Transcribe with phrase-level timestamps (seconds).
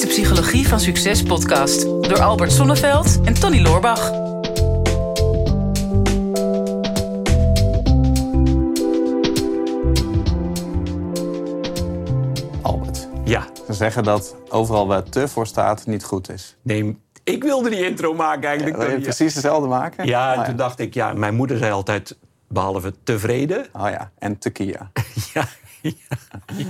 [0.00, 4.10] is de Psychologie van Succes podcast door Albert Sonneveld en Tony Loorbach.
[12.62, 16.56] Albert, Ja, ze zeggen dat overal waar te voor staat niet goed is.
[16.62, 18.76] nee, ik wilde die intro maken eigenlijk.
[18.76, 19.04] Wil je Tony.
[19.04, 20.06] precies dezelfde maken?
[20.06, 22.16] Ja, en oh, toen dacht ik, ja, mijn moeder zei altijd,
[22.48, 23.66] behalve tevreden.
[23.72, 24.90] Oh ja, en tequila.
[25.34, 25.48] Ja,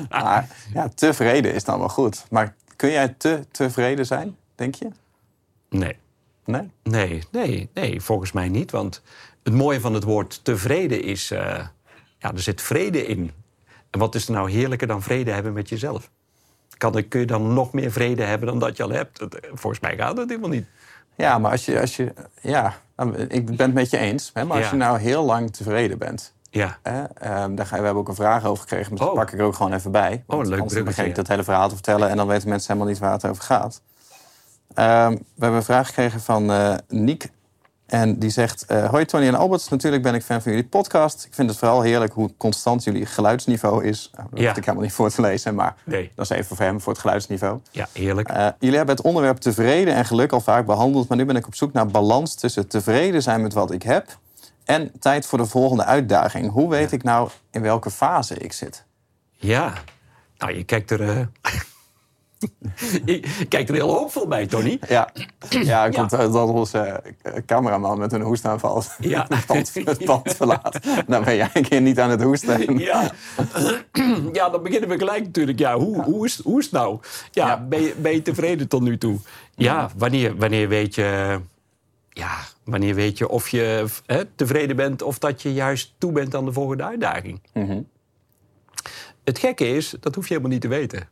[0.09, 2.25] Maar ja, tevreden is dan wel goed.
[2.31, 4.89] Maar kun jij te tevreden zijn, denk je?
[5.69, 5.97] nee,
[6.45, 6.71] Nee?
[6.83, 8.71] nee, nee, nee, volgens mij niet.
[8.71, 9.03] Want
[9.43, 11.67] het mooie van het woord tevreden is, eh,
[12.19, 13.31] ja, er zit vrede in.
[13.91, 16.11] En wat is er nou heerlijker dan vrede hebben met jezelf?
[16.79, 19.19] Kan, kun je dan nog meer vrede hebben dan dat je al hebt?
[19.19, 20.67] Dat- Volgens mij gaat het helemaal niet.
[21.17, 21.81] Ja, maar als je...
[21.81, 22.13] Als je
[22.43, 24.31] ja, nou, ik ben het met je eens.
[24.35, 24.71] Hè, maar als Ja.
[24.71, 26.35] je nou heel lang tevreden bent...
[26.51, 29.15] Ja, ehm, daar ga, we hebben ook een vraag over gekregen, maar dat Oh.
[29.15, 30.25] pak ik er ook gewoon even bij.
[30.27, 32.93] Want leuk anders begin ik dat hele verhaal te vertellen en dan weten mensen helemaal
[32.93, 33.81] niet waar het over gaat.
[34.75, 37.31] Ehm, we hebben een vraag gekregen van eh Niek.
[37.87, 41.25] En die zegt: eh, Hoi Tony en Albert, natuurlijk ben ik fan van jullie podcast.
[41.25, 44.11] Ik vind het vooral heerlijk hoe constant jullie geluidsniveau is.
[44.17, 44.47] Nou, dat Ja.
[44.49, 46.13] hoef ik helemaal niet voor te lezen, maar nee.
[46.15, 47.59] dat is even voor hem, voor het geluidsniveau.
[47.71, 48.29] Ja, heerlijk.
[48.29, 51.47] Eh, jullie hebben het onderwerp tevreden en geluk al vaak behandeld, maar nu ben ik
[51.47, 54.19] op zoek naar balans tussen tevreden zijn met wat ik heb
[54.71, 56.51] en tijd voor de volgende uitdaging.
[56.51, 58.85] Hoe weet ik nou in welke fase ik zit?
[59.33, 59.73] Ja,
[60.39, 61.01] nou, je kijkt er.
[61.01, 61.27] eh,
[63.05, 64.79] je kijkt er heel hoopvol bij, Tony.
[64.89, 65.09] Ja,
[65.49, 69.27] ja ik komt dat onze eh, cameraman met een hoestaanval Ja.
[69.29, 70.79] het, pand, het pand verlaat.
[71.07, 72.79] Dan ben jij een keer niet aan het hoesten.
[72.79, 73.11] Ja.
[74.33, 75.59] ja, dan beginnen we gelijk natuurlijk.
[75.59, 76.99] Ja, hoe, hoe, is, hoe is het nou?
[77.31, 77.61] Ja, Ja.
[77.61, 79.19] Ben, je, ben je tevreden tot nu toe?
[79.55, 81.41] Ja, wanneer, wanneer weet je...
[82.13, 82.39] Ja,
[82.71, 83.87] wanneer weet je of je
[84.35, 85.03] tevreden bent...
[85.03, 87.41] of dat je juist toe bent aan de volgende uitdaging?
[87.55, 87.81] Mhm.
[89.25, 91.09] Het gekke is, dat hoef je helemaal niet te weten.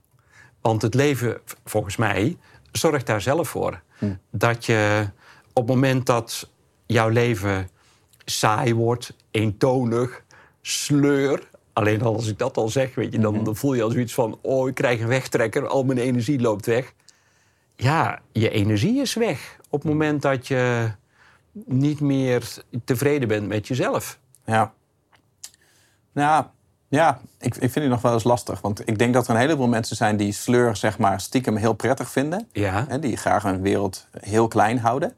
[0.60, 2.36] Want het leven, volgens mij,
[2.72, 3.82] zorgt daar zelf voor.
[4.30, 5.10] Dat je
[5.52, 6.50] op het moment dat
[6.86, 7.68] jouw leven
[8.24, 10.24] saai wordt, eentonig,
[10.62, 11.48] sleur...
[11.72, 14.14] Alleen al als ik dat al zeg, weet je, dan, dan voel je al zoiets
[14.14, 14.38] van...
[14.42, 16.92] oh, ik krijg een wegtrekker, al mijn energie loopt weg.
[17.76, 20.90] Ja, je energie is weg op het moment dat je
[21.66, 22.54] niet meer
[22.84, 24.18] tevreden bent met jezelf.
[24.44, 24.72] Ja.
[26.12, 26.44] Nou,
[26.88, 28.60] ja, ik, ik vind het nog wel eens lastig.
[28.60, 31.72] Want ik denk dat er een heleboel mensen zijn die sleur zeg maar, stiekem heel
[31.72, 32.48] prettig vinden.
[32.52, 35.12] Ja, Hè, die graag hun wereld heel klein houden.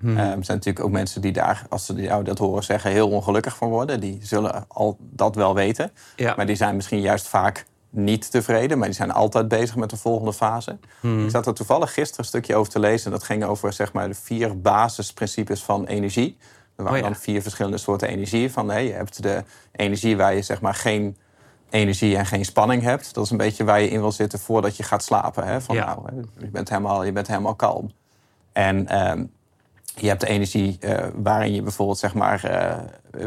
[0.00, 0.16] Hmm.
[0.16, 3.08] Eh, er zijn natuurlijk ook mensen die daar, als ze jou dat horen zeggen, heel
[3.10, 4.00] ongelukkig van worden.
[4.00, 5.90] Die zullen al dat wel weten.
[6.16, 6.34] ja.
[6.36, 9.96] Maar die zijn misschien juist vaak niet tevreden, maar die zijn altijd bezig met de
[9.96, 10.78] volgende fase.
[11.00, 11.24] Hmm.
[11.24, 13.04] Ik zat er toevallig gisteren een stukje over te lezen.
[13.06, 16.36] En dat ging over zeg maar, de vier basisprincipes van energie.
[16.76, 17.10] Er waren Oh ja.
[17.12, 18.52] dan vier verschillende soorten energie.
[18.52, 21.16] Van, hey, je hebt de energie waar je zeg maar, geen
[21.70, 23.14] energie en geen spanning hebt.
[23.14, 25.46] Dat is een beetje waar je in wil zitten voordat je gaat slapen.
[25.46, 25.60] Hè?
[25.60, 25.84] Van, Ja.
[25.84, 27.90] nou, hè, je, bent helemaal, je bent helemaal kalm.
[28.52, 29.24] En ehm,
[30.00, 32.78] je hebt de energie eh, waarin je bijvoorbeeld zeg maar, eh,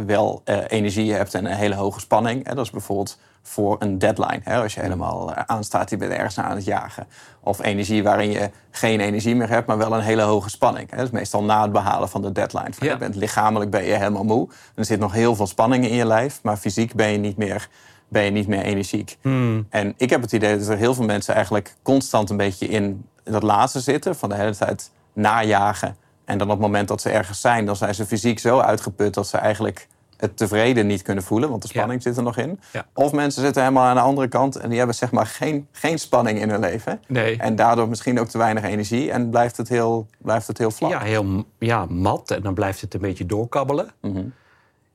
[0.05, 2.47] wel eh, energie hebt en een hele hoge spanning.
[2.47, 2.55] Hè?
[2.55, 4.39] Dat is bijvoorbeeld voor een deadline.
[4.43, 4.61] Hè?
[4.61, 7.07] Als je helemaal eh, aanstaat, je bent ergens aan het jagen.
[7.39, 10.89] Of energie waarin je geen energie meer hebt, maar wel een hele hoge spanning.
[10.89, 10.97] Hè?
[10.97, 12.73] Dat is meestal na het behalen van de deadline.
[12.73, 12.93] Van, Ja.
[12.93, 14.49] Je bent lichamelijk ben je helemaal moe.
[14.75, 17.67] Er zit nog heel veel spanning in je lijf, maar fysiek ben je niet meer,
[18.07, 19.17] ben je niet meer energiek.
[19.21, 19.67] Hmm.
[19.69, 23.05] En ik heb het idee dat er heel veel mensen eigenlijk constant een beetje in
[23.23, 24.15] dat laatste zitten.
[24.15, 25.97] Van de hele tijd najagen.
[26.33, 29.13] En dan op het moment dat ze ergens zijn, dan zijn ze fysiek zo uitgeput
[29.13, 32.59] dat ze eigenlijk het tevreden niet kunnen voelen, want de spanning zit er nog in.
[32.71, 32.85] Ja.
[32.93, 35.99] Of mensen zitten helemaal aan de andere kant en die hebben zeg maar geen, geen
[35.99, 37.01] spanning in hun leven.
[37.07, 37.37] Nee.
[37.37, 40.91] En daardoor misschien ook te weinig energie en blijft het heel, blijft het heel vlak.
[40.91, 42.31] Ja, heel ja, mat.
[42.31, 43.91] En dan blijft het een beetje doorkabbelen.
[44.01, 44.23] Mhm.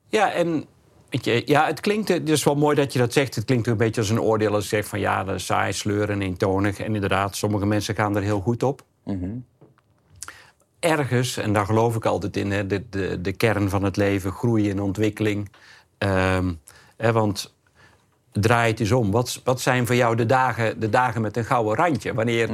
[0.09, 0.65] Ja, en
[1.09, 2.09] weet je, ja, het klinkt...
[2.09, 3.34] Het is wel mooi dat je dat zegt.
[3.34, 5.00] Het klinkt een beetje als een oordeel als je zegt van...
[5.00, 6.78] ja, dat is saai, sleur en eentonig.
[6.78, 8.82] En inderdaad, sommige mensen gaan er heel goed op.
[9.05, 9.31] Mhm.
[10.81, 12.50] Ergens, en daar geloof ik altijd in...
[12.50, 15.50] Hè, de, de, de kern van het leven, groei en ontwikkeling.
[15.99, 16.53] Ehm,
[16.97, 17.55] hè, want
[18.33, 19.11] draai het eens om.
[19.11, 22.14] Wat, wat zijn voor jou de dagen, de dagen met een gouden randje?
[22.14, 22.50] Wanneer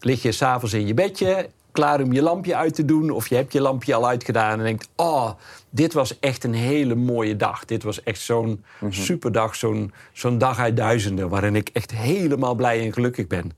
[0.00, 3.10] lig je s'avonds in je bedje, klaar om je lampje uit te doen...
[3.10, 4.88] of je hebt je lampje al uitgedaan en denkt...
[4.96, 5.30] oh,
[5.70, 7.64] dit was echt een hele mooie dag.
[7.64, 11.28] Dit was echt zo'n superdag, zo'n zo'n dag uit duizenden...
[11.28, 13.52] waarin ik echt helemaal blij en gelukkig ben.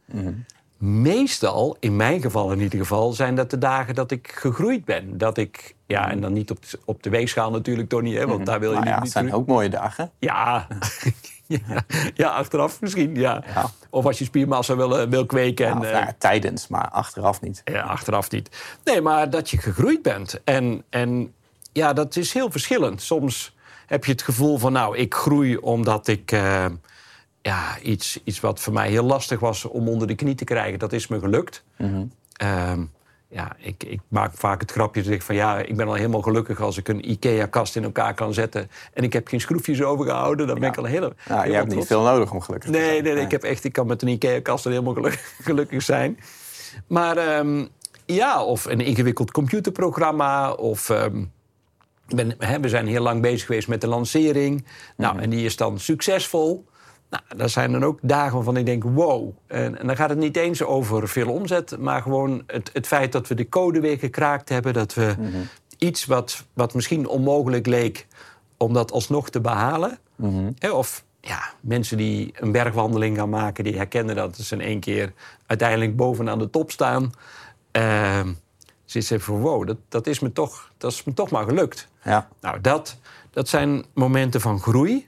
[0.78, 5.18] Meestal, in mijn geval in ieder geval, zijn dat de dagen dat ik gegroeid ben.
[5.18, 8.46] Dat ik, ja, en dan niet op de, op de weegschaal natuurlijk, Tony, hè, want
[8.46, 10.10] daar wil je Nou niet, ja, het zijn ook mooie dagen.
[10.18, 10.66] Ja.
[11.46, 11.84] ja,
[12.14, 13.42] ja, achteraf misschien, ja.
[13.54, 13.70] Ja.
[13.90, 15.66] Of als je spiermassa wil, eh, wil kweken.
[15.66, 17.62] Ja, en, eh, nou ja, tijdens, maar achteraf niet.
[17.64, 18.50] ja, achteraf niet.
[18.84, 20.40] Nee, maar dat je gegroeid bent.
[20.44, 21.34] En, en
[21.72, 23.02] ja, dat is heel verschillend.
[23.02, 23.56] Soms
[23.86, 26.32] heb je het gevoel van, nou, ik groei omdat ik...
[26.32, 26.66] eh,
[27.44, 30.78] ja, iets, iets wat voor mij heel lastig was om onder de knie te krijgen.
[30.78, 31.64] Dat is me gelukt.
[32.36, 32.84] Ehm,
[33.28, 36.60] ja, ik, ik maak vaak het grapje zeg van ja, ik ben al helemaal gelukkig
[36.60, 40.46] als ik een IKEA-kast in elkaar kan zetten en ik heb geen schroefjes overgehouden.
[40.46, 41.12] Dan ben ik al heel.
[41.28, 43.02] Ja, je hebt niet veel nodig om gelukkig te nee, zijn.
[43.02, 46.18] Nee, nee, ik heb echt, ik kan met een IKEA-kast helemaal gelukkig, gelukkig zijn.
[46.86, 47.66] Maar ehm,
[48.06, 50.90] ja, of een ingewikkeld computerprogramma of.
[50.90, 54.64] ik ben, hè, we zijn heel lang bezig geweest met de lancering.
[54.96, 56.64] Nou, en die is dan succesvol.
[57.14, 59.30] Nou, dat zijn dan ook dagen waarvan ik denk, wow.
[59.46, 61.78] En, en dan gaat het niet eens over veel omzet...
[61.78, 64.72] maar gewoon het, het feit dat we de code weer gekraakt hebben...
[64.72, 65.14] dat we
[65.78, 68.06] iets wat, wat misschien onmogelijk leek...
[68.56, 69.98] om dat alsnog te behalen.
[70.58, 73.64] Hè, of ja, mensen die een bergwandeling gaan maken...
[73.64, 75.12] die herkennen dat ze in één keer
[75.46, 77.12] uiteindelijk bovenaan de top staan...
[78.84, 81.88] Zit ze van, wow, dat, dat, is me toch, dat is me toch maar gelukt.
[82.04, 82.28] Ja.
[82.40, 82.96] Nou, dat,
[83.30, 85.06] dat zijn momenten van groei.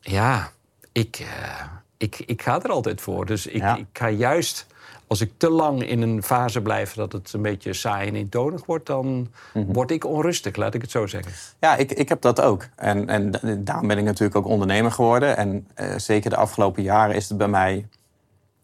[0.00, 0.52] Ja,
[1.00, 1.62] ik, eh,
[1.96, 3.26] ik, ik ga er altijd voor.
[3.26, 3.76] Dus ik, Ja.
[3.76, 4.66] ik ga juist,
[5.06, 6.94] als ik te lang in een fase blijf...
[6.94, 8.86] dat het een beetje saai en eentonig wordt...
[8.86, 9.72] dan Mhm.
[9.72, 11.32] word ik onrustig, laat ik het zo zeggen.
[11.60, 12.66] Ja, ik, ik heb dat ook.
[12.76, 15.36] En, en da- daarom ben ik natuurlijk ook ondernemer geworden.
[15.36, 17.86] En eh, zeker de afgelopen jaren is het bij mij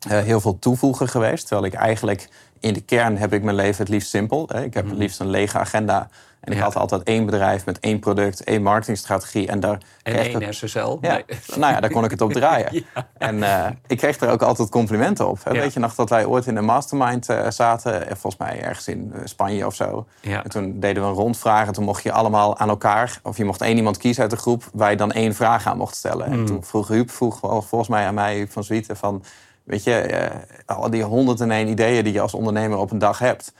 [0.08, 1.46] eh, heel veel toevoegen geweest.
[1.46, 2.28] Terwijl ik eigenlijk
[2.62, 4.56] in de kern heb ik mijn leven het liefst simpel.
[4.56, 6.08] Ik heb het liefst een lege agenda.
[6.40, 6.64] En ik Ja.
[6.64, 9.48] had altijd één bedrijf met één product, één marketingstrategie.
[9.48, 10.98] En daar En kreeg één ik- SSL.
[11.00, 11.24] Ja, Nee.
[11.56, 12.84] nou ja, daar kon ik het op draaien.
[13.18, 15.44] En eh, ik kreeg er ook altijd complimenten op.
[15.44, 15.50] Hè.
[15.50, 15.60] Ja.
[15.60, 18.00] Weet je nog dat wij ooit in een mastermind eh, zaten?
[18.08, 20.06] eh, Volgens mij ergens in Spanje of zo.
[20.20, 20.44] Ja.
[20.44, 21.66] En toen deden we een rondvraag.
[21.66, 23.20] En toen mocht je allemaal aan elkaar...
[23.22, 24.64] of je mocht één iemand kiezen uit de groep...
[24.72, 26.26] waar je dan één vraag aan mocht stellen.
[26.26, 29.24] En toen vroeg Huub vroeg volgens mij aan mij van Zwieten van...
[29.64, 33.52] weet je, eh, al die 101 ideeën die je als ondernemer op een dag hebt...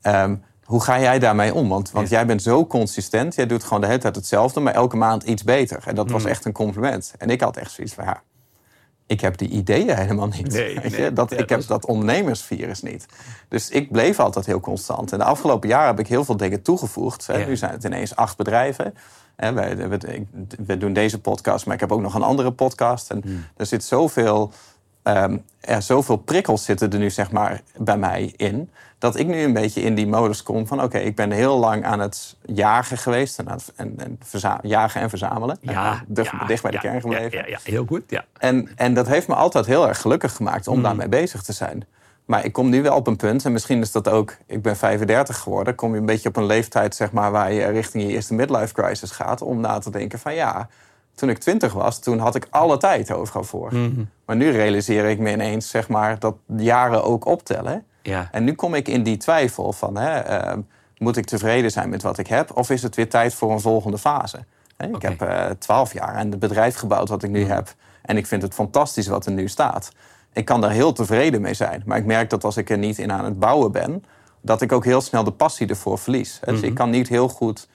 [0.00, 1.68] ehm, hoe ga jij daarmee om?
[1.68, 3.34] Want, want jij bent zo consistent.
[3.34, 5.82] Jij doet gewoon de hele tijd hetzelfde, maar elke maand iets beter.
[5.86, 6.30] En dat was Hmm.
[6.30, 7.14] echt een compliment.
[7.18, 8.22] En ik had echt zoiets van, ja,
[9.06, 10.52] ik heb die ideeën helemaal niet.
[10.52, 10.98] Nee, Weet je?
[10.98, 11.12] nee.
[11.12, 13.06] Dat, Ja, ik heb dat ondernemersvirus niet.
[13.48, 15.12] Dus ik bleef altijd heel constant.
[15.12, 17.26] En de afgelopen jaren heb ik heel veel dingen toegevoegd.
[17.26, 17.36] Hè.
[17.36, 17.46] Ja.
[17.46, 18.94] Nu zijn het ineens acht bedrijven.
[19.36, 19.76] Hè, wij,
[20.66, 23.10] we, doen deze podcast, maar ik heb ook nog een andere podcast.
[23.10, 23.44] En Hmm.
[23.56, 24.52] er zit zoveel,
[25.14, 28.70] ehm, er zoveel prikkels zitten er nu zeg maar bij mij in.
[28.98, 30.82] Dat ik nu een beetje in die modus kom van...
[30.82, 33.38] oké, ik ben heel lang aan het jagen geweest.
[33.38, 34.18] En, het- en, en
[34.62, 35.58] jagen en verzamelen.
[35.60, 37.30] Ja, dicht, ja, dicht bij de ja, kern gebleven.
[37.30, 38.24] Ja, ja, ja, heel goed, ja.
[38.38, 41.86] En, en dat heeft me altijd heel erg gelukkig gemaakt om daarmee bezig te zijn.
[42.24, 44.36] Maar ik kom nu wel op een punt, en misschien is dat ook...
[44.46, 46.94] Ik ben 35 geworden, kom je een beetje op een leeftijd...
[46.94, 49.42] Zeg maar, waar je richting je eerste midlife crisis gaat...
[49.42, 50.68] om na te denken van ja,
[51.18, 51.98] toen ik 20 was...
[51.98, 53.72] toen had ik alle tijd overal voor.
[54.24, 57.84] Maar nu realiseer ik me ineens zeg maar, dat jaren ook optellen.
[58.02, 58.28] Ja.
[58.32, 59.96] En nu kom ik in die twijfel van...
[59.96, 60.58] Hè, eh,
[60.98, 62.56] moet ik tevreden zijn met wat ik heb...
[62.56, 64.38] of is het weer tijd voor een volgende fase?
[64.76, 67.74] Hè, ik heb eh, twaalf jaar en het bedrijf gebouwd wat ik nu heb.
[68.02, 69.92] En ik vind het fantastisch wat er nu staat.
[70.32, 71.82] Ik kan daar heel tevreden mee zijn.
[71.86, 74.04] Maar ik merk dat als ik er niet in aan het bouwen ben...
[74.40, 76.40] dat ik ook heel snel de passie ervoor verlies.
[76.44, 77.68] Hè, Dus ik kan niet heel goed,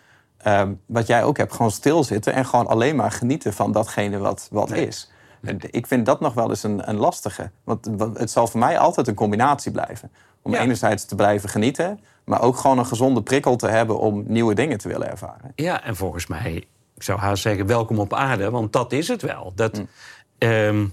[0.43, 1.53] ehm, wat jij ook hebt...
[1.53, 5.11] gewoon stilzitten en gewoon alleen maar genieten van datgene wat, wat is.
[5.41, 7.51] En Ik vind dat nog wel eens een, een lastige.
[7.63, 10.11] Want het zal voor mij altijd een combinatie blijven.
[10.41, 10.59] Om Ja.
[10.59, 11.99] enerzijds te blijven genieten...
[12.25, 13.99] maar ook gewoon een gezonde prikkel te hebben...
[13.99, 15.51] om nieuwe dingen te willen ervaren.
[15.55, 16.53] Ja, en volgens mij,
[16.95, 19.51] ik zou haast zeggen, welkom op aarde, want dat is het wel.
[19.55, 19.87] Dat, Mm.
[20.37, 20.85] ehm,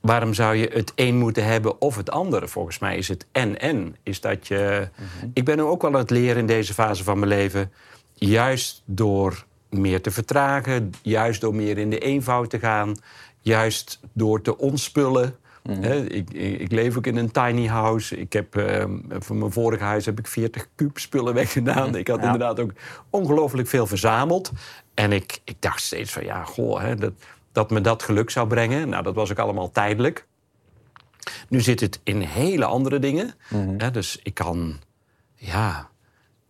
[0.00, 2.48] waarom zou je het een moeten hebben of het andere?
[2.48, 3.96] Volgens mij is het en-en.
[4.02, 5.30] Is dat je, Mhm.
[5.34, 7.72] Ik ben nu ook wel aan het leren in deze fase van mijn leven,
[8.18, 12.96] juist door meer te vertragen, juist door meer in de eenvoud te gaan,
[13.40, 15.36] juist door te ontspullen.
[15.62, 15.82] Mhm.
[16.08, 18.16] Ik, ik, leef ook in een tiny house.
[18.16, 21.94] Ik heb, ehm, van mijn vorige huis heb ik 40 kuub spullen weggedaan.
[21.96, 22.24] Ik had Ja.
[22.24, 22.72] inderdaad ook
[23.10, 24.50] ongelooflijk veel verzameld.
[24.94, 27.12] En ik, ik dacht steeds van, ja, goh, dat,
[27.52, 28.88] dat me dat geluk zou brengen.
[28.88, 30.26] Nou, dat was ook allemaal tijdelijk.
[31.48, 33.34] Nu zit het in hele andere dingen.
[33.78, 34.76] Hè, dus ik kan,
[35.34, 35.88] ja,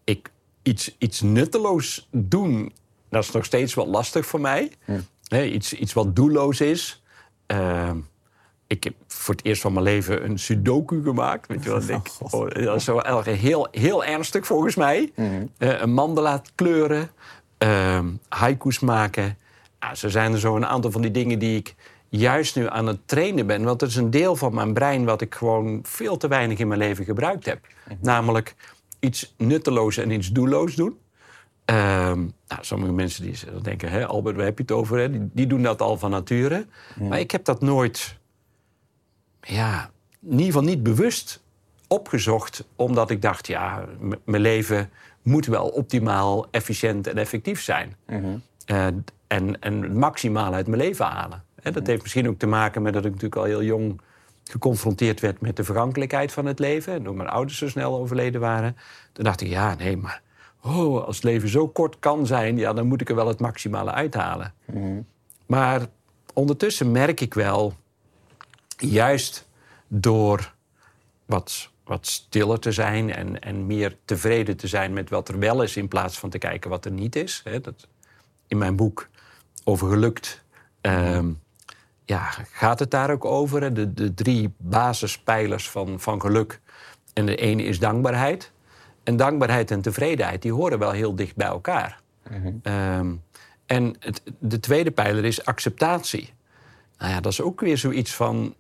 [0.05, 0.31] ik,
[0.69, 2.73] iets, iets nutteloos doen,
[3.11, 4.73] dat is nog steeds wel lastig voor mij.
[5.29, 7.03] Hè, iets, iets wat doelloos is.
[7.47, 7.97] Ehm,
[8.67, 11.47] ik heb voor het eerst van mijn leven een sudoku gemaakt.
[11.47, 11.83] Weet je wat?
[11.83, 15.13] Ik denk, oh, dat is heel, heel ernstig volgens mij.
[15.59, 17.11] Eh, een mandala kleuren,
[17.59, 19.39] ehm haiku's maken.
[19.81, 21.75] Ja, zo zijn er zo een aantal van die dingen die ik
[22.09, 23.65] juist nu aan het trainen ben.
[23.65, 26.69] Want het is een deel van mijn brein wat ik gewoon veel te weinig in
[26.69, 27.67] mijn leven gebruikt heb.
[28.01, 28.55] Namelijk
[29.01, 30.99] iets nutteloos en iets doelloos doen.
[31.65, 34.99] Ehm, nou, sommige mensen die denken, hè, Albert, waar heb je het over?
[34.99, 35.11] Hè?
[35.11, 36.67] Die, die doen dat al van nature.
[37.01, 38.19] Maar ik heb dat nooit,
[39.41, 39.91] ja,
[40.23, 41.43] in ieder geval niet bewust
[41.87, 42.65] opgezocht.
[42.77, 43.85] Omdat ik dacht, ja,
[44.25, 44.91] mijn leven
[45.23, 47.97] moet wel optimaal, efficiënt en effectief zijn.
[48.65, 48.87] Eh,
[49.27, 51.45] en, en het maximaal uit mijn leven halen.
[51.63, 54.01] Hè, dat heeft misschien ook te maken met dat ik natuurlijk al heel jong
[54.49, 56.93] geconfronteerd werd met de vergankelijkheid van het leven.
[56.93, 58.77] En door mijn ouders zo snel overleden waren.
[59.13, 60.23] Toen dacht ik, ja, nee, maar
[60.63, 63.41] oh, als het leven zo kort kan zijn, ja, dan moet ik er wel het
[63.41, 64.55] maximale uithalen.
[65.47, 65.87] Maar
[66.33, 67.75] ondertussen merk ik wel,
[68.77, 69.49] juist
[69.89, 70.55] door
[71.27, 75.63] wat, wat stiller te zijn en, en meer tevreden te zijn met wat er wel
[75.63, 77.41] is, in plaats van te kijken wat er niet is.
[77.45, 77.89] Hè, dat,
[78.47, 79.09] in mijn boek
[79.65, 80.45] over gelukt.
[80.81, 81.31] ehm,
[82.09, 83.63] ja, gaat het daar ook over?
[83.63, 83.73] hè?
[83.73, 86.61] De, de drie basispijlers van, van geluk.
[87.13, 88.53] En de ene is dankbaarheid.
[89.03, 92.01] En dankbaarheid en tevredenheid, die horen wel heel dicht bij elkaar.
[92.63, 93.15] Ehm,
[93.67, 96.33] en het, de tweede pijler is acceptatie.
[96.99, 98.55] Nou ja, dat is ook weer zoiets van...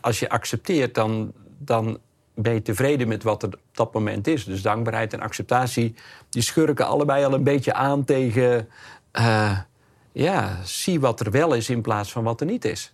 [0.00, 1.98] als je accepteert, dan, dan
[2.34, 4.44] ben je tevreden met wat er op dat moment is.
[4.44, 5.94] Dus dankbaarheid en acceptatie,
[6.28, 8.68] die schurken allebei al een beetje aan tegen...
[9.10, 9.58] eh,
[10.12, 12.91] ja, zie wat er wel is in plaats van wat er niet is.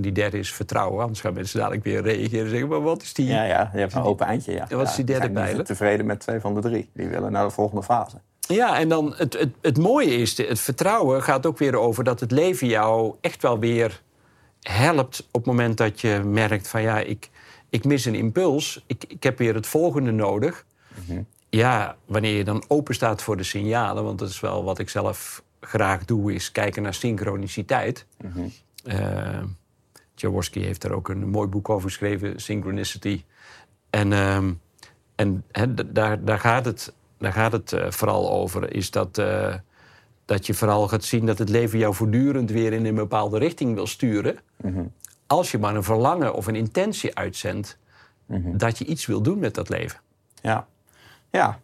[0.00, 1.02] En die derde is vertrouwen.
[1.02, 2.68] Anders gaan mensen dadelijk weer reageren en zeggen...
[2.68, 3.26] maar wat is die...
[3.26, 4.52] Ja, ja, je hebt een open eindje.
[4.52, 4.66] Ja.
[4.70, 5.64] Wat is die derde pijler?
[5.64, 6.90] tevreden met twee van de drie.
[6.92, 8.16] Die willen naar de volgende fase.
[8.40, 12.20] Ja, en dan het, het, het mooie is, het vertrouwen gaat ook weer over dat
[12.20, 14.02] het leven jou echt wel weer
[14.60, 17.30] helpt op het moment dat je merkt van ja, ik,
[17.68, 20.64] ik mis een impuls, ik, ik heb weer het volgende nodig.
[21.50, 24.88] Ja, wanneer je dan open staat voor de signalen, want dat is wel wat ik
[24.88, 28.06] zelf graag doe, is kijken naar synchroniciteit.
[28.84, 29.42] Eh,
[30.20, 33.24] Jaworski heeft daar ook een mooi boek over geschreven, Synchronicity.
[33.90, 34.52] En, ehm,
[35.14, 35.44] en
[35.86, 38.74] daar, daar gaat het, daar gaat het eh, vooral over.
[38.74, 39.54] Is dat, eh,
[40.24, 43.74] dat je vooral gaat zien dat het leven jou voortdurend weer in een bepaalde richting
[43.74, 44.38] wil sturen.
[45.26, 47.78] Als je maar een verlangen of een intentie uitzendt
[48.56, 50.00] dat je iets wil doen met dat leven.
[50.42, 50.66] Ja.
[51.30, 51.58] Ja.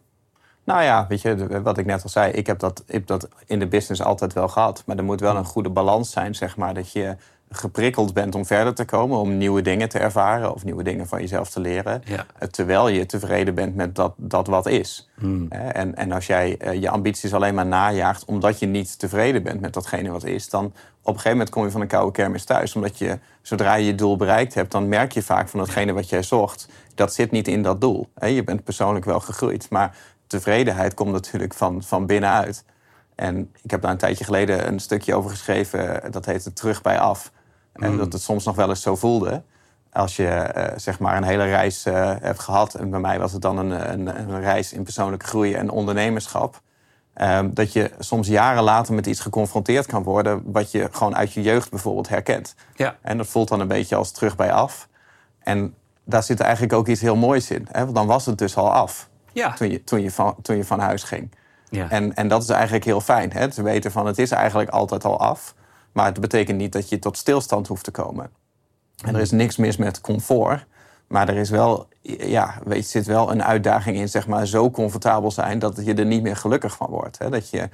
[0.63, 3.27] Nou ja, weet je, wat ik net al zei, ik heb, dat, ik heb dat
[3.45, 4.83] in de business altijd wel gehad.
[4.85, 6.73] Maar er moet wel een goede balans zijn, zeg maar.
[6.73, 7.15] Dat je
[7.49, 11.21] geprikkeld bent om verder te komen, om nieuwe dingen te ervaren of nieuwe dingen van
[11.21, 12.01] jezelf te leren.
[12.05, 12.25] Ja.
[12.39, 15.09] Eh, Terwijl je tevreden bent met dat, dat wat is.
[15.49, 19.43] Hè, En, en als jij eh, je ambities alleen maar najaagt omdat je niet tevreden
[19.43, 20.73] bent met datgene wat is, dan op
[21.13, 22.75] een gegeven moment kom je van een koude kermis thuis.
[22.75, 26.09] Omdat je, zodra je je doel bereikt hebt, dan merk je vaak van datgene wat
[26.09, 28.07] jij zocht, dat zit niet in dat doel.
[28.25, 29.95] Je bent persoonlijk wel gegroeid, maar
[30.27, 32.63] tevredenheid komt natuurlijk van, van binnenuit.
[33.15, 36.81] En ik heb daar een tijdje geleden een stukje over geschreven, eh, dat heette Terug
[36.81, 37.31] bij af.
[37.79, 39.43] En dat het soms nog wel eens zo voelde.
[39.91, 43.31] Als je eh, zeg maar een hele reis eh, hebt gehad, en bij mij was
[43.31, 46.61] het dan een, een, een reis in persoonlijke groei en ondernemerschap.
[47.13, 51.33] ehm, dat je soms jaren later met iets geconfronteerd kan worden, wat je gewoon uit
[51.33, 52.55] je jeugd bijvoorbeeld herkent.
[52.75, 52.95] Ja.
[53.01, 54.87] En dat voelt dan een beetje als terug bij af.
[55.39, 57.67] En daar zit eigenlijk ook iets heel moois in.
[57.71, 57.83] Hè?
[57.83, 59.53] Want dan was het dus al af Ja.
[59.53, 61.31] toen je, toen je, van, toen je van huis ging.
[61.69, 61.89] Ja.
[61.89, 63.31] En, en dat is eigenlijk heel fijn.
[63.31, 63.47] Hè?
[63.49, 65.55] Te weten van het is eigenlijk altijd al af.
[65.97, 68.29] Maar het betekent niet dat je tot stilstand hoeft te komen.
[69.05, 70.65] En er is niks mis met comfort.
[71.07, 74.71] Maar er is wel, ja, weet je, zit wel een uitdaging in, zeg maar, zo
[74.71, 77.17] comfortabel zijn dat je er niet meer gelukkig van wordt.
[77.17, 77.29] Hè?
[77.29, 77.69] Dat je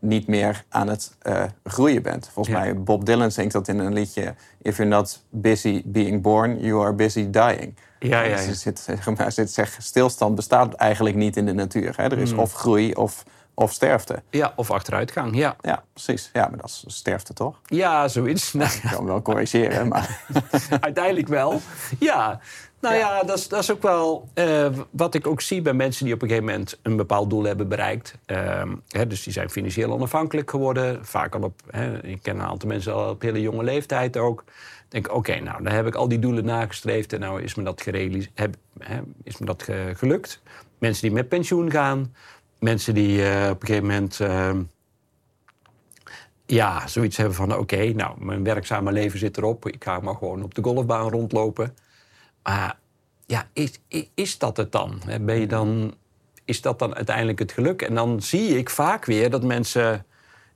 [0.00, 2.28] niet meer aan het eh, groeien bent.
[2.32, 2.60] Volgens Ja.
[2.62, 4.34] mij, Bob Dylan zingt dat in een liedje.
[4.62, 7.76] If you're not busy being born, you are busy dying.
[7.98, 8.52] Ja, ja, Dus ja.
[8.52, 11.92] zit, zeg maar, zit, zeg, stilstand bestaat eigenlijk niet in de natuur.
[11.96, 12.02] Hè?
[12.02, 12.38] Er is Hmm.
[12.38, 13.24] of groei of,
[13.58, 14.22] of sterfte.
[14.30, 15.56] ja, of achteruitgang, ja.
[15.60, 16.30] Ja, precies.
[16.32, 17.60] Ja, maar dat is sterfte toch?
[17.64, 18.52] Ja, zoiets.
[18.58, 20.24] Nou, Ik kan wel corrigeren, maar...
[20.80, 21.60] Uiteindelijk wel.
[21.98, 22.40] Ja.
[22.80, 26.04] Nou ja, dat, is, dat is ook wel eh, wat ik ook zie bij mensen
[26.04, 28.14] die op een gegeven moment een bepaald doel hebben bereikt.
[28.26, 31.06] Ehm, hè, dus die zijn financieel onafhankelijk geworden.
[31.06, 34.44] Vaak al op, hè, ik ken een aantal mensen al op hele jonge leeftijd ook.
[34.88, 37.82] Denk, oké, nou, dan heb ik al die doelen nagestreefd en nou is me dat,
[37.82, 40.42] gerealiseerd, heb, hè, is me dat ge- gelukt.
[40.78, 42.14] Mensen die met pensioen gaan.
[42.58, 44.62] Mensen die eh, op een gegeven moment ehm,
[46.46, 49.68] ja, zoiets hebben van: oké, nou, mijn werkzame leven zit erop.
[49.68, 51.76] Ik ga maar gewoon op de golfbaan rondlopen.
[52.42, 52.78] Maar
[53.26, 55.02] ja, is, is, is dat het dan?
[55.20, 55.94] Ben je dan?
[56.44, 57.82] Is dat dan uiteindelijk het geluk?
[57.82, 60.06] En dan zie ik vaak weer dat mensen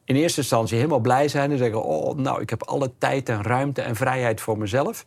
[0.04, 3.42] in eerste instantie helemaal blij zijn en zeggen: Oh, nou, ik heb alle tijd en
[3.42, 5.06] ruimte en vrijheid voor mezelf.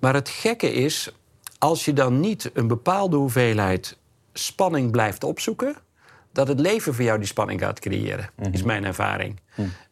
[0.00, 1.12] Maar het gekke is,
[1.58, 3.98] als je dan niet een bepaalde hoeveelheid
[4.32, 5.76] spanning blijft opzoeken,
[6.38, 9.40] dat het leven voor jou die spanning gaat creëren, is mijn ervaring.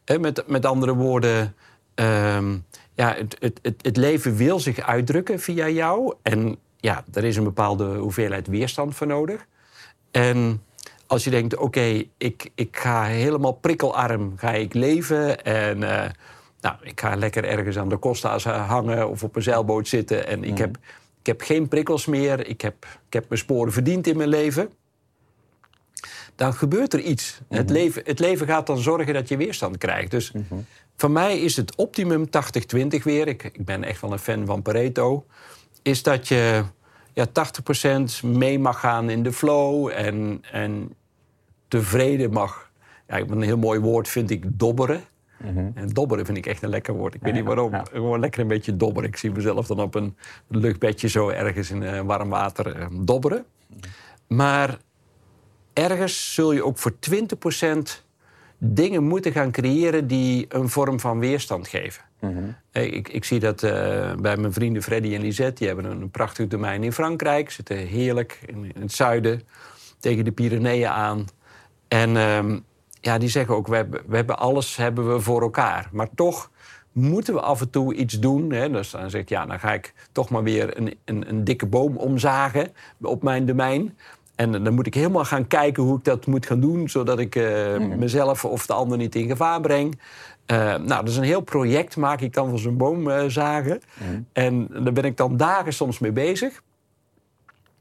[0.03, 1.55] Eh, Met, met andere woorden,
[1.95, 2.57] ehm,
[2.93, 6.13] ja, het, het, het, het leven wil zich uitdrukken via jou.
[6.21, 9.45] En ja, er is een bepaalde hoeveelheid weerstand voor nodig.
[10.11, 10.63] En
[11.07, 15.43] als je denkt, oké, ik, ik ga helemaal prikkelarm ga ik leven.
[15.43, 16.09] En eh,
[16.61, 20.27] nou, ik ga lekker ergens aan de Costa's hangen of op een zeilboot zitten.
[20.27, 20.77] En ik, heb,
[21.19, 22.47] ik heb geen prikkels meer.
[22.47, 24.69] Ik heb, ik heb mijn sporen verdiend in mijn leven.
[26.37, 27.39] Dan gebeurt er iets.
[27.49, 27.59] Mhm.
[27.59, 30.11] het, leven, het leven gaat dan zorgen dat je weerstand krijgt.
[30.11, 30.31] Dus
[30.95, 33.27] voor mij is het optimum 80-20 weer.
[33.27, 35.25] Ik, ik ben echt wel een fan van Pareto.
[35.81, 36.63] Is dat je
[37.13, 37.25] ja,
[38.21, 40.93] 80% mee mag gaan in de flow en, en
[41.67, 42.71] tevreden mag.
[43.07, 45.01] Ja, een heel mooi woord vind ik dobberen.
[45.73, 47.13] En dobberen vind ik echt een lekker woord.
[47.13, 47.71] Ik weet Ja, niet waarom.
[47.71, 47.85] ja.
[47.91, 49.09] Gewoon lekker een beetje dobberen.
[49.09, 50.17] Ik zie mezelf dan op een
[50.47, 53.45] luchtbedje zo ergens in eh, warm water eh, dobberen.
[54.27, 54.77] Maar
[55.77, 58.05] ergens zul je ook voor 20%
[58.57, 62.03] dingen moeten gaan creëren die een vorm van weerstand geven.
[62.71, 63.71] Eh, Ik, ik zie dat eh,
[64.15, 65.53] bij mijn vrienden Freddy en Lisette.
[65.53, 67.51] Die hebben een, prachtig domein in Frankrijk.
[67.51, 69.41] Zitten heerlijk in, in het zuiden,
[69.99, 71.25] tegen de Pyreneeën aan.
[71.87, 72.59] En ehm,
[73.01, 75.89] ja, die zeggen ook, we hebben, we hebben alles hebben we voor elkaar.
[75.91, 76.51] Maar toch
[76.91, 78.51] moeten we af en toe iets doen.
[78.51, 78.69] Hè?
[78.69, 81.65] Dus dan zeg ik, ja, dan ga ik toch maar weer een, een, een dikke
[81.65, 83.97] boom omzagen op mijn domein.
[84.37, 86.89] En dan moet ik helemaal gaan kijken hoe ik dat moet gaan doen...
[86.89, 89.99] zodat ik eh, mezelf of de ander niet in gevaar breng.
[90.45, 93.81] Eh, nou, dat is een heel project, maak ik dan van zo'n boom eh, zagen.
[94.33, 96.63] En daar ben ik dan dagen soms mee bezig.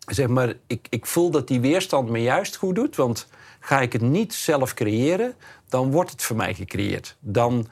[0.07, 2.97] Zeg maar, ik, ik voel dat die weerstand me juist goed doet.
[2.97, 3.29] Want
[3.61, 5.35] ga ik het niet zelf creëren,
[5.69, 7.17] dan wordt het voor mij gecreëerd.
[7.21, 7.67] Dan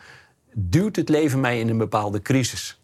[0.52, 2.80] duwt het leven mij in een bepaalde crisis.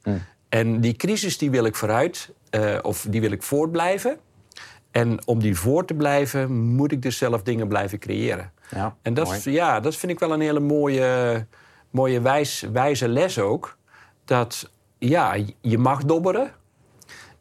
[0.48, 2.30] En die crisis die wil ik vooruit,
[2.82, 4.18] of die wil ik voortblijven.
[4.90, 8.52] En om die voor te blijven, moet ik dus zelf dingen blijven creëren.
[8.70, 11.46] Ja, En dat, is- ja, dat vind ik wel een hele mooie,
[11.90, 13.76] mooie wijs, wijze les ook.
[14.24, 16.52] Dat ja, je mag dobberen.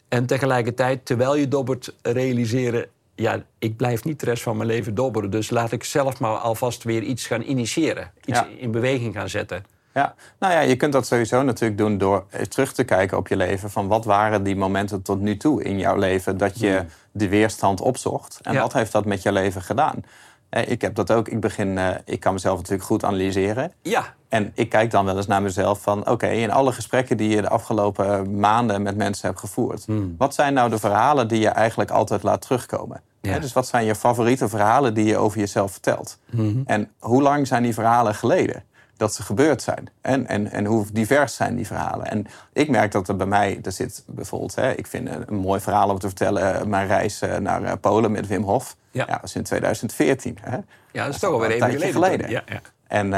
[0.07, 2.85] En tegelijkertijd, terwijl je dobbert, realiseren...
[3.15, 5.29] ja, ik blijf niet de rest van mijn leven dobberen.
[5.29, 8.11] Dus laat ik zelf maar alvast weer iets gaan initiëren.
[8.25, 8.47] Iets Ja.
[8.57, 9.63] in beweging gaan zetten.
[9.93, 13.27] Ja, nou ja, je kunt dat sowieso natuurlijk doen door eens terug te kijken op
[13.27, 13.69] je leven.
[13.69, 17.81] Van wat waren die momenten tot nu toe in jouw leven dat je de weerstand
[17.81, 18.39] opzocht?
[18.43, 18.61] En Ja.
[18.61, 20.03] wat heeft dat met je leven gedaan?
[20.49, 21.27] Eh, Ik heb dat ook.
[21.27, 23.71] Ik begin, eh, ik kan mezelf natuurlijk goed analyseren.
[23.81, 26.09] Ja, En ik kijk dan wel eens naar mezelf van...
[26.09, 29.85] oké, in alle gesprekken die je de afgelopen maanden met mensen hebt gevoerd...
[30.17, 33.01] wat zijn nou de verhalen die je eigenlijk altijd laat terugkomen?
[33.21, 33.39] Ja.
[33.39, 36.17] Dus wat zijn je favoriete verhalen die je over jezelf vertelt?
[36.65, 38.63] En hoe lang zijn die verhalen geleden
[38.99, 39.89] dat ze gebeurd zijn?
[40.01, 42.07] En, en, en hoe divers zijn die verhalen?
[42.07, 44.55] En ik merk dat er bij mij, er zit bijvoorbeeld...
[44.55, 46.59] Hè, ik vind een, een mooi verhaal om te vertellen...
[46.59, 48.75] eh, mijn reis eh, naar eh, Polen met Wim Hof.
[48.91, 49.03] Ja.
[49.05, 49.11] Ja.
[49.11, 50.37] dat was in 2014.
[50.41, 50.57] Hè?
[50.91, 51.93] ja dat is al toch alweer een even geleden.
[51.93, 52.29] geleden.
[52.29, 52.61] Ja, ja.
[52.87, 53.09] En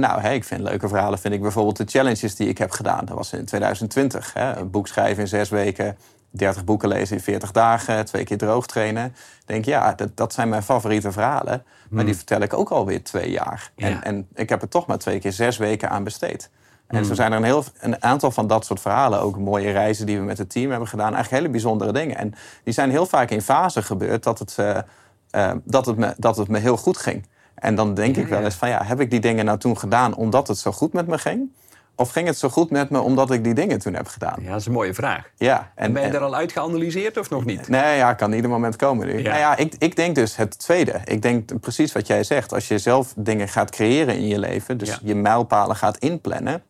[0.00, 1.18] nou, hè, ik vind leuke verhalen.
[1.18, 3.04] Vind ik bijvoorbeeld de challenges die ik heb gedaan.
[3.04, 4.32] Dat was in 2020.
[4.34, 4.56] Hè?
[4.56, 5.96] Een boek schrijven in zes weken.
[6.30, 8.04] 30 boeken lezen in 40 dagen.
[8.04, 9.14] Twee keer droog trainen.
[9.44, 11.64] Denk, ja, dat, dat zijn mijn favoriete verhalen.
[11.90, 13.70] Maar die vertel ik ook alweer twee jaar.
[13.76, 13.86] Ja.
[13.86, 16.50] En, en ik heb er toch maar twee keer zes weken aan besteed.
[16.86, 19.20] En zo zijn er een, heel, een aantal van dat soort verhalen.
[19.20, 21.14] Ook mooie reizen die we met het team hebben gedaan.
[21.14, 22.16] Eigenlijk hele bijzondere dingen.
[22.16, 24.78] En die zijn heel vaak in fasen gebeurd dat het, eh,
[25.30, 27.26] eh, dat het, me, dat het me heel goed ging.
[27.54, 30.14] En dan denk ik wel eens van ja, heb ik die dingen nou toen gedaan
[30.14, 31.52] omdat het zo goed met me ging?
[32.00, 34.36] Of ging het zo goed met me omdat ik die dingen toen heb gedaan?
[34.42, 35.30] Ja, dat is een mooie vraag.
[35.36, 35.72] Ja.
[35.74, 37.68] En ben je en- er al uit geanalyseerd of nog niet?
[37.68, 39.16] Nee, ja, kan ieder moment komen nu.
[39.22, 39.28] Ja.
[39.28, 41.00] Nou ja, ik, ik denk dus het tweede.
[41.04, 42.52] Ik denk precies wat jij zegt.
[42.52, 44.98] Als je zelf dingen gaat creëren in je leven, dus Ja.
[45.02, 46.62] je mijlpalen gaat inplannen,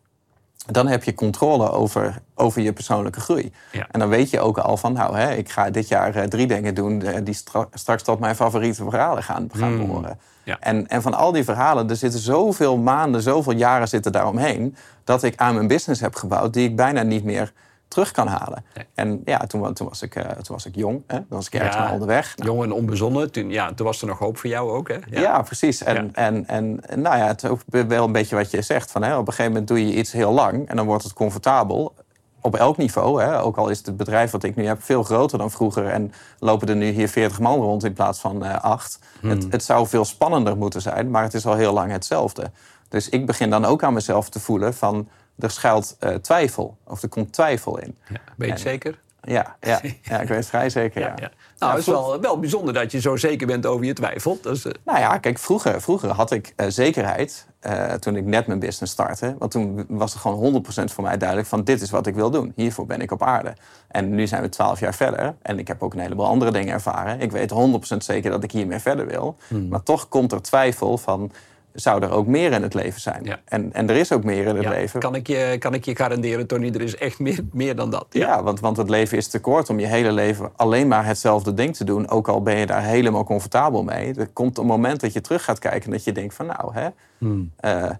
[0.65, 3.51] dan heb je controle over, over je persoonlijke groei.
[3.71, 3.87] Ja.
[3.91, 6.47] En dan weet je ook al van, nou, hè, ik ga dit jaar eh, drie
[6.47, 9.87] dingen doen eh, die stra- straks tot mijn favoriete verhalen gaan, gaan Hmm.
[9.87, 10.19] behoren.
[10.43, 10.57] Ja.
[10.59, 15.23] En, en van al die verhalen, er zitten zoveel maanden, zoveel jaren zitten daaromheen, dat
[15.23, 17.53] ik aan mijn business heb gebouwd die ik bijna niet meer
[17.91, 18.65] terug kan halen.
[18.75, 18.85] Nee.
[18.93, 21.15] En ja, toen, toen, was ik, eh, toen was ik jong, hè?
[21.15, 21.91] toen was ik ergens Ja.
[21.91, 22.37] onderweg.
[22.37, 23.31] Nou, Jong en onbezonnen.
[23.31, 24.97] Toen, ja, toen was er nog hoop voor jou ook, hè?
[25.09, 25.41] ja.
[25.41, 25.83] precies.
[25.83, 26.09] En, Ja.
[26.13, 28.91] En, en nou ja, het is ook wel een beetje wat je zegt.
[28.91, 31.13] Van, hè, op een gegeven moment doe je iets heel lang en dan wordt het
[31.13, 31.93] comfortabel.
[32.41, 33.21] Op elk niveau.
[33.21, 33.41] Hè.
[33.41, 35.87] Ook al is het bedrijf wat ik nu heb veel groter dan vroeger.
[35.87, 38.99] En lopen er nu hier 40 man rond in plaats van eh, acht.
[39.21, 42.51] Het, het zou veel spannender moeten zijn, maar het is al heel lang hetzelfde.
[42.89, 45.07] Dus ik begin dan ook aan mezelf te voelen van...
[45.43, 46.77] er schuilt eh, twijfel.
[46.87, 47.97] Of er komt twijfel in.
[48.09, 48.17] Ja.
[48.35, 48.99] Ben je zeker?
[49.23, 51.01] Ja, ja, ja ik weet het vrij zeker.
[51.01, 51.13] Ja.
[51.15, 51.31] Ja.
[51.57, 54.37] Nou, het is wel, wel bijzonder dat je zo zeker bent over je twijfel.
[54.43, 54.51] Eh,
[54.85, 58.93] Nou ja, kijk, vroeger, vroeger had ik eh, zekerheid eh, toen ik net mijn business
[58.93, 59.35] startte.
[59.39, 62.31] Want toen was het gewoon 100% voor mij duidelijk van dit is wat ik wil
[62.31, 62.51] doen.
[62.55, 63.53] Hiervoor ben ik op aarde.
[63.87, 66.73] En nu zijn we 12 jaar verder en ik heb ook een heleboel andere dingen
[66.73, 67.19] ervaren.
[67.19, 67.53] Ik weet
[67.93, 69.37] 100% zeker dat ik hiermee verder wil.
[69.69, 71.31] Maar toch komt er twijfel van,
[71.73, 73.23] zou er ook meer in het leven zijn?
[73.23, 73.39] Ja.
[73.45, 74.99] En, en er is ook meer in het ja, leven.
[74.99, 78.05] kan, ik je, kan ik je garanderen, Tony, er is echt meer, meer dan dat.
[78.09, 81.53] Ja, want, want het leven is te kort om je hele leven alleen maar hetzelfde
[81.53, 82.09] ding te doen.
[82.09, 84.13] Ook al ben je daar helemaal comfortabel mee.
[84.13, 86.73] Er komt een moment dat je terug gaat kijken en dat je denkt van nou,
[86.73, 86.89] hè,
[87.57, 87.91] eh,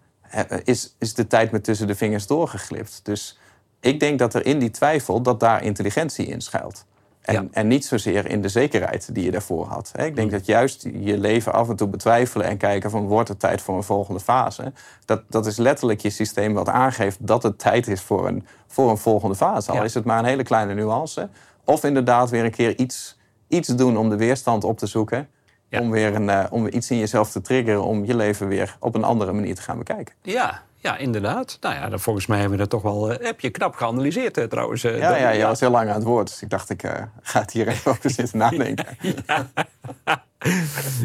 [0.63, 2.99] is, is de tijd me tussen de vingers doorgeglipt.
[3.03, 3.39] Dus
[3.79, 6.85] ik denk dat er in die twijfel, dat daar intelligentie in schuilt.
[7.21, 7.45] En, Ja.
[7.51, 9.91] en niet zozeer in de zekerheid die je daarvoor had.
[9.95, 13.39] Ik denk dat juist je leven af en toe betwijfelen en kijken van wordt het
[13.39, 14.73] tijd voor een volgende fase.
[15.05, 18.89] Dat, dat is letterlijk je systeem wat aangeeft dat het tijd is voor een, voor
[18.89, 19.69] een volgende fase.
[19.71, 19.83] Al Ja.
[19.83, 21.29] is het maar een hele kleine nuance.
[21.65, 25.27] Of inderdaad weer een keer iets, iets doen om de weerstand op te zoeken.
[25.67, 25.79] Ja.
[25.79, 28.95] Om weer een, eh, om iets in jezelf te triggeren om je leven weer op
[28.95, 30.15] een andere manier te gaan bekijken.
[30.21, 31.57] Ja, ja, inderdaad.
[31.61, 33.11] Nou ja, dan, volgens mij hebben we dat toch wel...
[33.11, 34.83] eh, heb je knap geanalyseerd hè, trouwens.
[34.83, 36.27] eh, Ja, ja, je was heel lang aan het woord.
[36.27, 38.85] Dus ik dacht, ik eh, ga het hier even over zitten nadenken.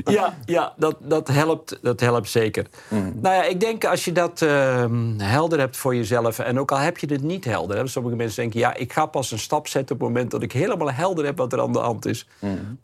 [0.04, 2.66] ja, ja dat, dat, helpt, dat helpt zeker.
[3.14, 6.38] Nou ja, ik denk als je dat ehm, helder hebt voor jezelf...
[6.38, 7.76] en ook al heb je het niet helder...
[7.76, 9.94] Hè, sommige mensen denken, ja, ik ga pas een stap zetten...
[9.94, 12.26] op het moment dat ik helemaal helder heb wat er aan de hand is...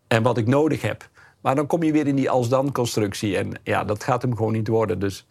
[0.08, 1.08] en wat ik nodig heb.
[1.42, 3.36] Maar dan kom je weer in die als-dan-constructie.
[3.36, 4.98] En ja, dat gaat hem gewoon niet worden.
[4.98, 5.26] Dus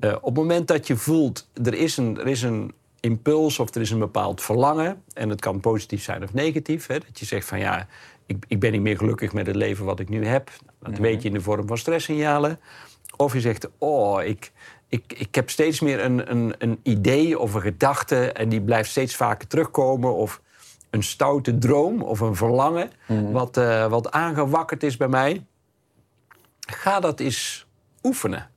[0.00, 3.74] eh, op het moment dat je voelt, er is een, er is een impuls of
[3.74, 5.02] er is een bepaald verlangen...
[5.12, 6.86] en het kan positief zijn of negatief...
[6.86, 7.86] Hè, dat je zegt van ja,
[8.26, 10.50] ik, ik ben niet meer gelukkig met het leven wat ik nu heb.
[10.78, 12.60] Dat weet je in de vorm van stresssignalen.
[13.16, 14.52] Of je zegt, oh, ik,
[14.88, 18.32] ik, ik heb steeds meer een, een, een idee of een gedachte...
[18.32, 20.14] en die blijft steeds vaker terugkomen...
[20.14, 20.40] of
[20.90, 22.90] een stoute droom of een verlangen...
[23.32, 25.46] wat, eh, wat aangewakkerd is bij mij.
[26.66, 27.66] Ga dat eens
[28.02, 28.50] oefenen.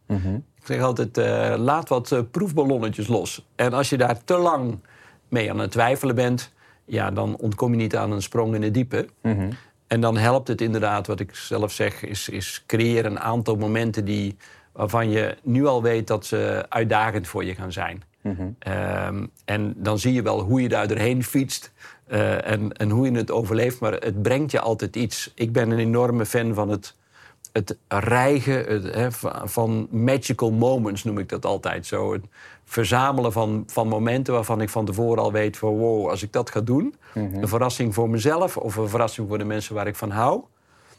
[0.60, 3.46] Ik zeg altijd, eh, laat wat eh, proefballonnetjes los.
[3.56, 4.80] En als je daar te lang
[5.28, 6.52] mee aan het twijfelen bent...
[6.86, 9.08] ja, dan ontkom je niet aan een sprong in het diepe.
[9.88, 12.04] En dan helpt het inderdaad, wat ik zelf zeg...
[12.04, 14.38] is, is creëer een aantal momenten die,
[14.72, 16.08] waarvan je nu al weet...
[16.08, 18.04] dat ze uitdagend voor je gaan zijn.
[18.60, 21.72] Ehm, en dan zie je wel hoe je daar doorheen fietst...
[22.08, 25.32] eh, en, en hoe je het overleeft, maar het brengt je altijd iets.
[25.36, 26.96] Ik ben een enorme fan van het
[27.58, 29.12] het rijgen het, hè,
[29.48, 32.13] van- magical moments, noem ik dat altijd zo.
[32.13, 32.26] Het
[32.65, 35.78] verzamelen van, van momenten waarvan ik van tevoren al weet van...
[35.78, 38.58] wow, als ik dat ga doen, een verrassing voor mezelf...
[38.58, 40.41] of een verrassing voor de mensen waar ik van hou...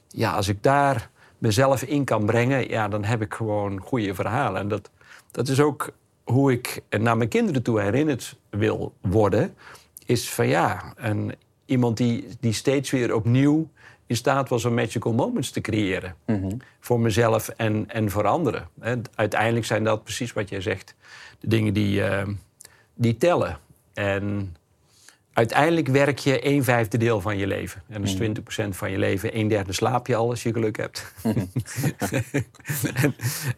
[0.08, 2.68] ja, als ik daar mezelf in kan brengen...
[2.68, 4.60] ja, dan heb ik gewoon goede verhalen.
[4.60, 4.90] En dat,
[5.30, 5.90] dat is ook
[6.24, 9.54] hoe ik naar mijn kinderen toe herinnerd wil worden...
[10.06, 13.68] is van ja, een, iemand die, die steeds weer opnieuw
[14.08, 16.14] in staat was om magical moments te creëren.
[16.80, 18.68] Voor mezelf en, en voor anderen.
[19.14, 20.94] Uiteindelijk zijn dat precies wat jij zegt.
[21.40, 22.26] De dingen die, eh,
[22.94, 23.58] die tellen.
[23.94, 24.56] En
[25.32, 27.82] uiteindelijk werk je een vijfde deel van je leven.
[27.88, 29.38] En dat is 20% van je leven.
[29.38, 31.12] Een derde slaap je al als je geluk hebt.
[31.22, 31.50] en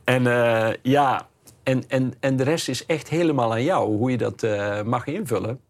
[0.14, 1.28] en eh, ja,
[1.62, 3.96] en, en, en de rest is echt helemaal aan jou.
[3.96, 5.60] Hoe je dat eh, mag invullen.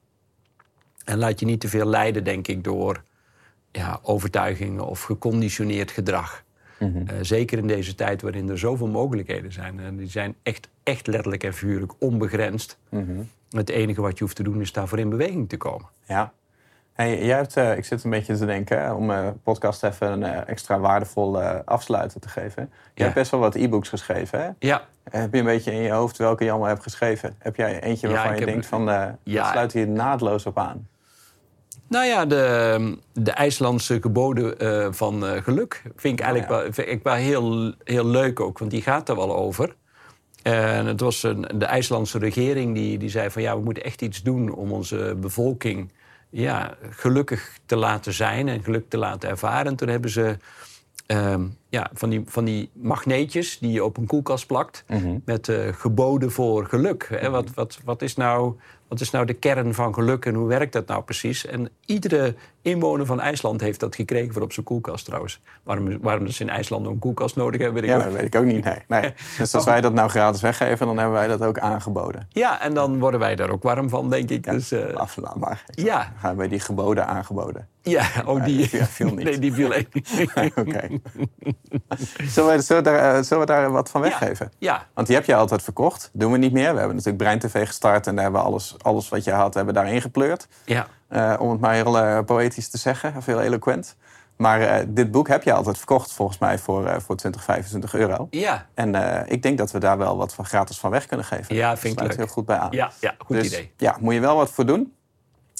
[1.05, 3.03] En laat je niet te veel leiden, denk ik, door
[3.73, 6.43] ja, overtuigingen of geconditioneerd gedrag.
[6.79, 6.89] Eh,
[7.21, 9.81] zeker in deze tijd waarin er zoveel mogelijkheden zijn.
[9.81, 12.79] En die zijn echt, echt letterlijk en figuurlijk onbegrensd.
[13.51, 15.89] Het enige wat je hoeft te doen is daarvoor in beweging te komen.
[16.05, 16.33] Ja.
[16.93, 20.45] Hey, jij hebt, eh, ik zit een beetje te denken om de podcast even een
[20.47, 22.63] extra waardevol afsluiter te geven.
[22.63, 23.03] Je Ja.
[23.03, 24.41] hebt best wel wat e-books geschreven.
[24.43, 24.49] Hè?
[24.59, 27.35] Ja, Heb je een beetje in je hoofd welke je allemaal hebt geschreven?
[27.39, 29.51] Heb jij eentje waarvan je heb- denkt van, Ja.
[29.51, 30.89] sluit hier naadloos op aan?
[31.91, 36.63] Nou ja, de, de IJslandse geboden eh, van eh, geluk vind ik eigenlijk Oh, ja.
[36.63, 39.77] wel, vind ik wel heel, heel leuk ook, want die gaat er wel over.
[40.43, 44.03] En het was een, de IJslandse regering die, die zei van ja, we moeten echt
[44.03, 45.93] iets doen om onze bevolking
[46.31, 49.67] ja, gelukkig te laten zijn en geluk te laten ervaren.
[49.67, 50.37] En toen hebben ze
[51.07, 54.85] ehm, ja, van, die, van die magneetjes die je op een koelkast plakt
[55.25, 57.07] met eh, geboden voor geluk.
[57.13, 57.31] Hè?
[57.31, 58.55] Wat, wat, wat, is nou,
[58.89, 61.47] wat is nou de kern van geluk en hoe werkt dat nou precies?
[61.47, 65.41] En iedere inwoner van IJsland heeft dat gekregen voor op zijn koelkast trouwens.
[65.63, 68.35] Waarom, waarom ze in IJsland een koelkast nodig hebben, weet ik Ja, ook dat weet
[68.35, 68.65] ik ook niet.
[68.65, 68.79] Nee.
[68.89, 69.13] nee.
[69.39, 72.29] Dus als wij dat nou gratis weggeven, dan hebben wij dat ook aangeboden.
[72.31, 74.45] Ja, en dan worden wij daar ook warm van, denk ik.
[74.51, 75.65] Dus, laat maar.
[75.71, 77.69] ja, Dan gaan wij die geboden aangeboden.
[77.83, 79.25] ja, oh, die, Ja, viel niet.
[79.25, 80.29] Nee, die viel echt niet.
[80.55, 80.89] Oké.
[82.35, 84.53] zullen, we, zullen, we daar, eh, zullen we daar wat van weggeven?
[84.59, 86.11] Ja, Want die heb je altijd verkocht.
[86.13, 86.73] Doen we niet meer.
[86.73, 89.55] We hebben natuurlijk Brein TV gestart en daar hebben we alles, alles wat je had,
[89.55, 90.49] hebben daarin gepleurd.
[90.65, 93.97] ja, Eh, om het maar heel eh, poëtisch te zeggen, of heel eloquent.
[94.37, 98.27] Maar dit boek heb je altijd verkocht, volgens mij, voor, eh, voor 20, 25 euro.
[98.31, 98.95] ja, En
[99.29, 101.55] ik denk dat we daar wel wat van gratis van weg kunnen geven.
[101.55, 102.19] Ja, vind ik sluit leuk.
[102.19, 102.69] heel goed bij aan.
[102.71, 103.73] ja, ja, goed dus, idee.
[103.77, 104.93] Ja, moet je wel wat voor doen.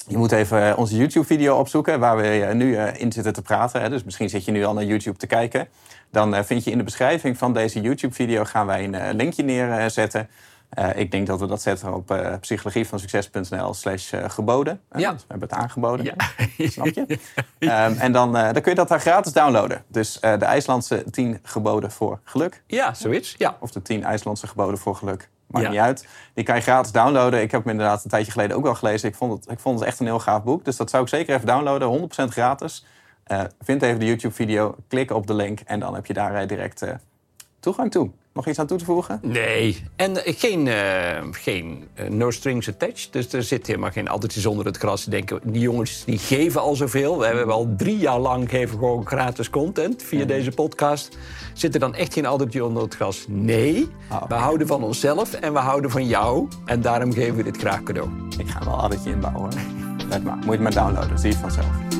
[0.07, 3.81] Je moet even onze YouTube-video opzoeken waar we nu in zitten te praten.
[3.81, 3.89] Hè.
[3.89, 5.69] Dus misschien zit je nu al naar YouTube te kijken.
[6.11, 9.43] Dan eh, vind je in de beschrijving van deze YouTube-video gaan wij een eh, linkje
[9.43, 10.29] neerzetten.
[10.71, 14.81] Eh, ik denk dat we dat zetten op uh, psychologievansucces.nl slash geboden.
[14.93, 15.15] Ja.
[15.15, 16.05] We hebben het aangeboden.
[16.05, 16.15] Ja.
[16.69, 17.19] Snap je?
[17.59, 19.85] Ehm, en dan, dan kun je dat daar gratis downloaden.
[19.89, 22.63] Dus de IJslandse 10 geboden voor geluk.
[22.67, 23.35] Ja, zoiets.
[23.39, 25.29] Ja, Of de 10 IJslandse geboden voor geluk.
[25.47, 25.71] Maakt Ja.
[25.71, 26.07] niet uit.
[26.35, 27.41] Die kan je gratis downloaden.
[27.43, 29.09] Ik heb hem inderdaad een tijdje geleden ook al gelezen.
[29.09, 30.65] Ik vond het, ik vond het echt een heel gaaf boek.
[30.65, 31.89] Dus dat zou ik zeker even downloaden.
[31.89, 32.85] 100% gratis.
[33.31, 36.85] Uh, vind even de YouTube-video, klik op de link en dan heb je daar direct
[37.61, 38.11] toegang toe.
[38.33, 39.21] Nog iets aan toe te voegen?
[39.23, 39.85] Nee.
[39.97, 40.69] En eh, geen,
[41.31, 43.13] geen no strings attached.
[43.13, 45.05] Dus er zit helemaal geen addertjes onder het gras.
[45.05, 47.19] Denken, die jongens die geven al zoveel.
[47.19, 51.17] We hebben al drie jaar lang geven gewoon gratis content via deze podcast.
[51.55, 53.25] Zit er dan echt geen addertje onder het gras?
[53.29, 53.89] Nee.
[54.11, 54.29] Oh.
[54.29, 56.49] We houden van onszelf en we houden van jou.
[56.65, 58.11] En daarom geven we dit graag cadeau.
[58.39, 59.51] Ik ga wel een addertje inbouwen.
[60.09, 60.37] Let maar.
[60.37, 61.19] Moet je het maar downloaden.
[61.19, 62.00] Zie je het vanzelf.